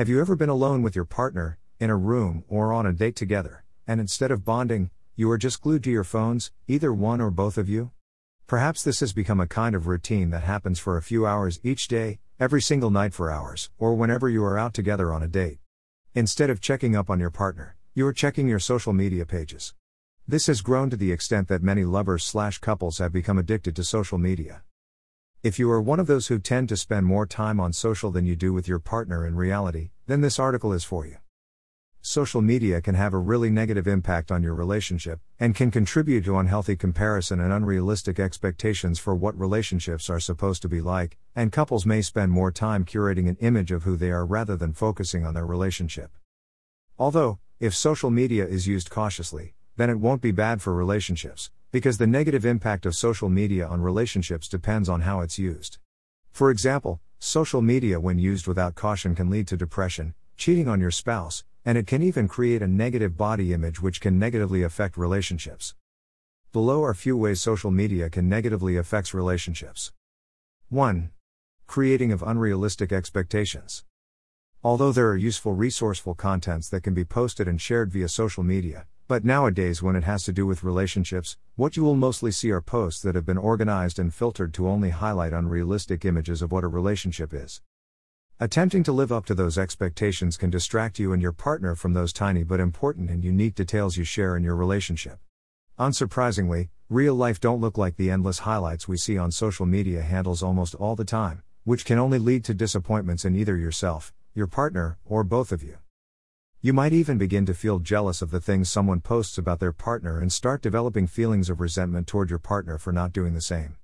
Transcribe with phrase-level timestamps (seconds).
[0.00, 3.16] Have you ever been alone with your partner, in a room, or on a date
[3.16, 7.30] together, and instead of bonding, you are just glued to your phones, either one or
[7.30, 7.90] both of you?
[8.46, 11.86] Perhaps this has become a kind of routine that happens for a few hours each
[11.86, 15.58] day, every single night for hours, or whenever you are out together on a date.
[16.14, 19.74] Instead of checking up on your partner, you are checking your social media pages.
[20.26, 23.84] This has grown to the extent that many lovers slash couples have become addicted to
[23.84, 24.62] social media.
[25.42, 28.26] If you are one of those who tend to spend more time on social than
[28.26, 31.16] you do with your partner in reality, then this article is for you.
[32.02, 36.36] Social media can have a really negative impact on your relationship, and can contribute to
[36.36, 41.86] unhealthy comparison and unrealistic expectations for what relationships are supposed to be like, and couples
[41.86, 45.32] may spend more time curating an image of who they are rather than focusing on
[45.32, 46.10] their relationship.
[46.98, 51.98] Although, if social media is used cautiously, then it won't be bad for relationships, because
[51.98, 55.78] the negative impact of social media on relationships depends on how it's used.
[56.32, 60.90] For example, social media, when used without caution, can lead to depression, cheating on your
[60.90, 65.74] spouse, and it can even create a negative body image which can negatively affect relationships.
[66.52, 69.92] Below are few ways social media can negatively affect relationships.
[70.70, 71.10] 1.
[71.66, 73.84] Creating of unrealistic expectations.
[74.64, 78.86] Although there are useful resourceful contents that can be posted and shared via social media,
[79.10, 82.60] but nowadays, when it has to do with relationships, what you will mostly see are
[82.60, 86.68] posts that have been organized and filtered to only highlight unrealistic images of what a
[86.68, 87.60] relationship is.
[88.38, 92.12] Attempting to live up to those expectations can distract you and your partner from those
[92.12, 95.18] tiny but important and unique details you share in your relationship.
[95.76, 100.40] Unsurprisingly, real life don't look like the endless highlights we see on social media handles
[100.40, 104.98] almost all the time, which can only lead to disappointments in either yourself, your partner,
[105.04, 105.78] or both of you.
[106.62, 110.20] You might even begin to feel jealous of the things someone posts about their partner
[110.20, 113.76] and start developing feelings of resentment toward your partner for not doing the same.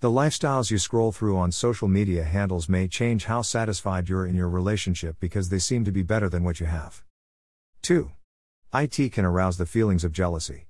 [0.00, 4.34] The lifestyles you scroll through on social media handles may change how satisfied you're in
[4.34, 7.02] your relationship because they seem to be better than what you have.
[7.80, 8.10] 2.
[8.74, 10.66] IT can arouse the feelings of jealousy.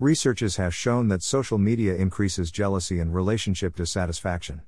[0.00, 4.62] Researches have shown that social media increases jealousy and relationship dissatisfaction.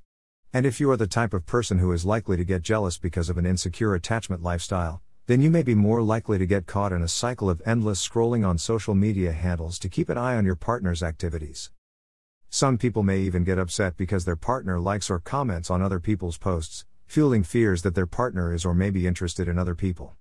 [0.53, 3.29] And if you are the type of person who is likely to get jealous because
[3.29, 7.01] of an insecure attachment lifestyle, then you may be more likely to get caught in
[7.01, 10.55] a cycle of endless scrolling on social media handles to keep an eye on your
[10.55, 11.71] partner's activities.
[12.49, 16.37] Some people may even get upset because their partner likes or comments on other people's
[16.37, 20.15] posts, fueling fears that their partner is or may be interested in other people.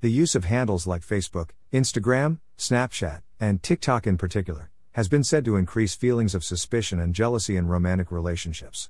[0.00, 5.44] The use of handles like Facebook, Instagram, Snapchat, and TikTok in particular, has been said
[5.44, 8.88] to increase feelings of suspicion and jealousy in romantic relationships.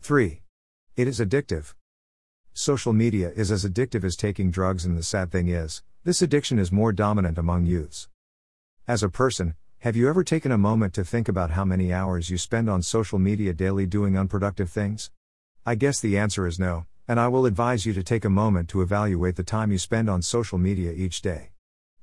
[0.00, 0.42] 3.
[0.96, 1.74] It is addictive.
[2.58, 6.58] Social media is as addictive as taking drugs, and the sad thing is, this addiction
[6.58, 8.08] is more dominant among youths.
[8.88, 12.30] As a person, have you ever taken a moment to think about how many hours
[12.30, 15.10] you spend on social media daily doing unproductive things?
[15.66, 18.70] I guess the answer is no, and I will advise you to take a moment
[18.70, 21.50] to evaluate the time you spend on social media each day.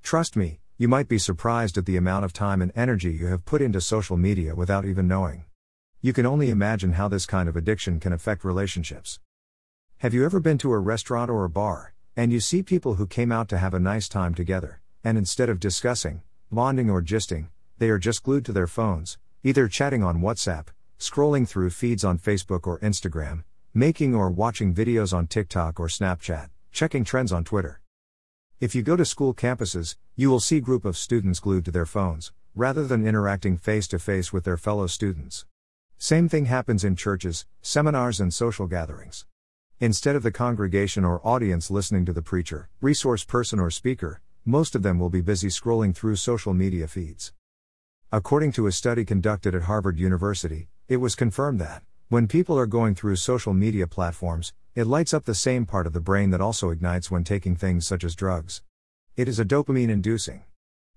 [0.04, 3.44] Trust me, you might be surprised at the amount of time and energy you have
[3.44, 5.46] put into social media without even knowing.
[6.00, 9.20] You can only imagine how this kind of addiction can affect relationships.
[10.04, 13.08] Have you ever been to a restaurant or a bar, and you see people who
[13.08, 17.48] came out to have a nice time together, and instead of discussing, bonding, or gisting,
[17.78, 20.68] they are just glued to their phones, either chatting on WhatsApp,
[21.00, 26.50] scrolling through feeds on Facebook or Instagram, making or watching videos on TikTok or Snapchat,
[26.74, 27.80] checking trends on Twitter.
[28.60, 31.86] If you go to school campuses, you will see group of students glued to their
[31.86, 35.46] phones, rather than interacting face to face with their fellow students.
[35.98, 39.26] Same thing happens in churches, seminars and social gatherings.
[39.80, 44.76] Instead of the congregation or audience listening to the preacher, resource person, or speaker, most
[44.76, 47.34] of them will be busy scrolling through social media feeds.
[48.12, 52.68] According to a study conducted at Harvard University, it was confirmed that, when people are
[52.68, 56.42] going through social media platforms, it lights up the same part of the brain that
[56.42, 58.62] also ignites when taking things such as drugs.
[59.16, 60.44] It is a dopamine inducing.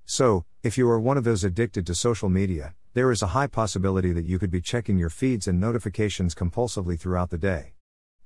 [0.04, 3.46] So, if you are one of those addicted to social media, there is a high
[3.46, 7.75] possibility that you could be checking your feeds and notifications compulsively throughout the day.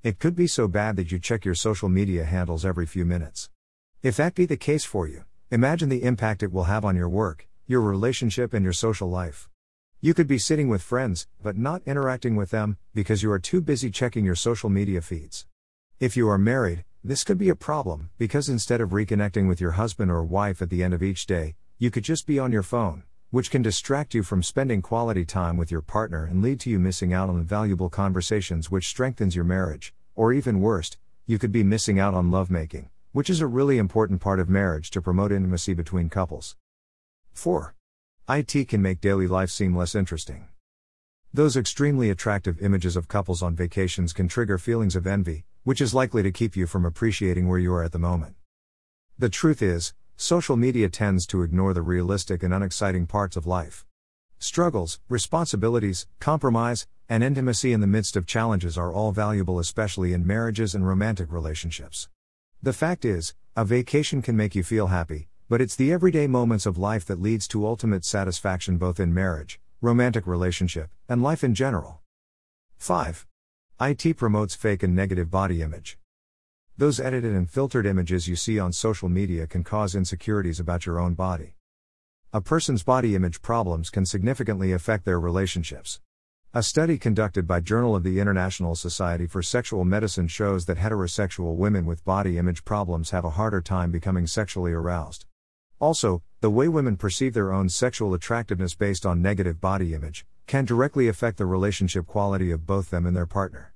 [0.03, 3.51] It could be so bad that you check your social media handles every few minutes.
[4.03, 7.11] If that be the case for you, imagine the impact it will have on your
[7.11, 9.51] work, your relationship, and your social life.
[10.01, 13.61] You could be sitting with friends, but not interacting with them, because you are too
[13.61, 15.45] busy checking your social media feeds.
[15.99, 19.73] If you are married, this could be a problem, because instead of reconnecting with your
[19.73, 22.63] husband or wife at the end of each day, you could just be on your
[22.63, 26.69] phone, which can distract you from spending quality time with your partner and lead to
[26.69, 31.53] you missing out on valuable conversations which strengthens your marriage, or even worst, you could
[31.53, 35.31] be missing out on lovemaking, which is a really important part of marriage to promote
[35.31, 36.57] intimacy between couples.
[37.33, 37.75] 4.
[38.29, 40.49] IT can make daily life seem less interesting.
[41.33, 45.95] Those extremely attractive images of couples on vacations can trigger feelings of envy, which is
[45.95, 48.35] likely to keep you from appreciating where you are at the moment.
[49.17, 53.87] The truth is, social media tends to ignore the realistic and unexciting parts of life.
[54.39, 60.27] Struggles, responsibilities, compromise, and intimacy in the midst of challenges are all valuable, especially in
[60.27, 62.11] marriages and romantic relationships.
[62.63, 66.67] The fact is, a vacation can make you feel happy, but it's the everyday moments
[66.67, 71.55] of life that leads to ultimate satisfaction both in marriage, romantic relationship, and life in
[71.55, 72.03] general.
[72.77, 73.27] 5.
[73.81, 75.97] IT promotes fake and negative body image.
[76.81, 80.99] Those edited and filtered images you see on social media can cause insecurities about your
[80.99, 81.57] own body.
[82.33, 86.01] A person's body image problems can significantly affect their relationships.
[86.55, 91.55] A study conducted by Journal of the International Society for Sexual Medicine shows that heterosexual
[91.55, 95.27] women with body image problems have a harder time becoming sexually aroused.
[95.81, 100.65] Also, the way women perceive their own sexual attractiveness based on negative body image can
[100.65, 103.75] directly affect the relationship quality of both them and their partner.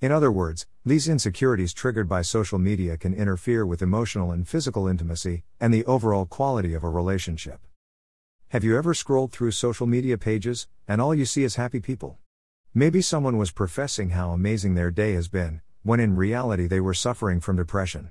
[0.00, 4.86] In other words, these insecurities triggered by social media can interfere with emotional and physical
[4.86, 7.60] intimacy and the overall quality of a relationship.
[8.48, 12.18] Have you ever scrolled through social media pages and all you see is happy people?
[12.74, 16.94] Maybe someone was professing how amazing their day has been, when in reality they were
[16.94, 18.10] suffering from depression.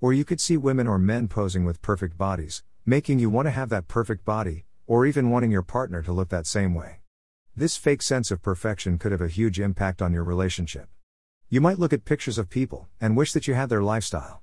[0.00, 3.52] Or you could see women or men posing with perfect bodies, making you want to
[3.52, 7.00] have that perfect body, or even wanting your partner to look that same way.
[7.54, 10.88] This fake sense of perfection could have a huge impact on your relationship.
[11.50, 14.42] You might look at pictures of people and wish that you had their lifestyle.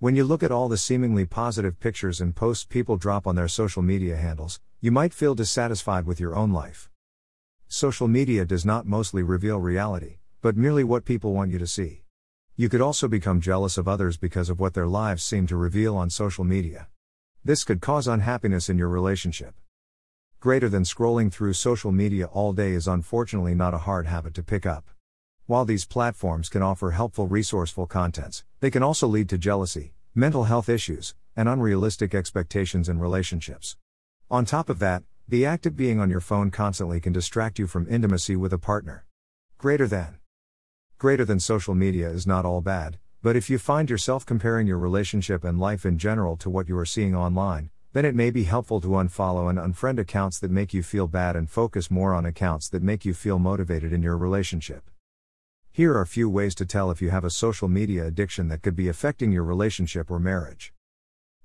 [0.00, 3.48] When you look at all the seemingly positive pictures and posts people drop on their
[3.48, 6.90] social media handles, you might feel dissatisfied with your own life.
[7.68, 12.02] Social media does not mostly reveal reality, but merely what people want you to see.
[12.54, 15.96] You could also become jealous of others because of what their lives seem to reveal
[15.96, 16.88] on social media.
[17.42, 19.54] This could cause unhappiness in your relationship.
[20.38, 24.42] Greater than scrolling through social media all day is unfortunately not a hard habit to
[24.42, 24.91] pick up.
[25.46, 30.44] While these platforms can offer helpful, resourceful contents, they can also lead to jealousy, mental
[30.44, 33.76] health issues, and unrealistic expectations in relationships.
[34.30, 37.66] On top of that, the act of being on your phone constantly can distract you
[37.66, 39.04] from intimacy with a partner.
[39.58, 40.18] Greater than.
[40.96, 44.78] Greater than social media is not all bad, but if you find yourself comparing your
[44.78, 48.44] relationship and life in general to what you are seeing online, then it may be
[48.44, 52.24] helpful to unfollow and unfriend accounts that make you feel bad and focus more on
[52.24, 54.88] accounts that make you feel motivated in your relationship.
[55.74, 58.60] Here are a few ways to tell if you have a social media addiction that
[58.60, 60.70] could be affecting your relationship or marriage.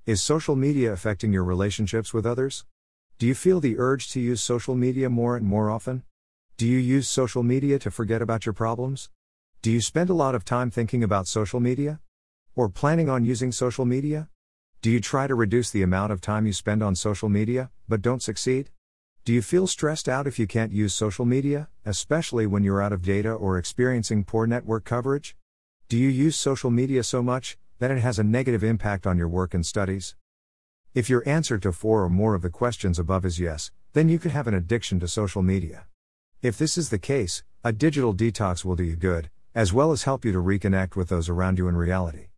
[0.04, 2.66] Is social media affecting your relationships with others?
[3.18, 6.02] Do you feel the urge to use social media more and more often?
[6.58, 9.08] Do you use social media to forget about your problems?
[9.62, 12.00] Do you spend a lot of time thinking about social media?
[12.54, 14.28] Or planning on using social media?
[14.82, 18.02] Do you try to reduce the amount of time you spend on social media, but
[18.02, 18.68] don't succeed?
[19.28, 22.94] Do you feel stressed out if you can't use social media, especially when you're out
[22.94, 25.36] of data or experiencing poor network coverage?
[25.90, 29.28] Do you use social media so much that it has a negative impact on your
[29.28, 30.16] work and studies?
[30.94, 34.18] If your answer to four or more of the questions above is yes, then you
[34.18, 35.84] could have an addiction to social media.
[36.40, 40.04] If this is the case, a digital detox will do you good, as well as
[40.04, 42.24] help you to reconnect with those around you in reality.